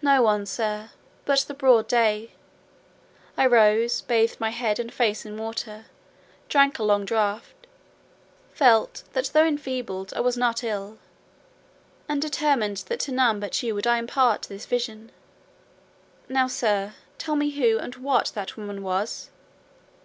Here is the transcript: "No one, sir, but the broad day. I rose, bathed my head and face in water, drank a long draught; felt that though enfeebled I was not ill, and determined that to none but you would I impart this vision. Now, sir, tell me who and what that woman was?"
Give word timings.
"No 0.00 0.22
one, 0.22 0.46
sir, 0.46 0.90
but 1.24 1.40
the 1.40 1.52
broad 1.52 1.88
day. 1.88 2.30
I 3.36 3.44
rose, 3.44 4.00
bathed 4.00 4.38
my 4.38 4.50
head 4.50 4.78
and 4.78 4.94
face 4.94 5.26
in 5.26 5.36
water, 5.36 5.86
drank 6.48 6.78
a 6.78 6.84
long 6.84 7.04
draught; 7.04 7.66
felt 8.54 9.02
that 9.14 9.30
though 9.34 9.44
enfeebled 9.44 10.14
I 10.14 10.20
was 10.20 10.36
not 10.36 10.62
ill, 10.62 10.98
and 12.08 12.22
determined 12.22 12.76
that 12.86 13.00
to 13.00 13.10
none 13.12 13.40
but 13.40 13.60
you 13.64 13.74
would 13.74 13.84
I 13.88 13.98
impart 13.98 14.42
this 14.42 14.64
vision. 14.64 15.10
Now, 16.28 16.46
sir, 16.46 16.94
tell 17.18 17.34
me 17.34 17.50
who 17.50 17.78
and 17.80 17.96
what 17.96 18.30
that 18.36 18.56
woman 18.56 18.80
was?" 18.80 19.30